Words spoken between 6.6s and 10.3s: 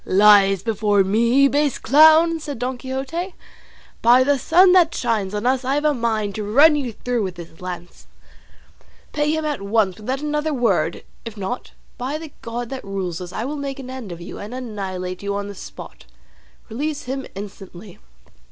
you through with this lance. Pay him at once without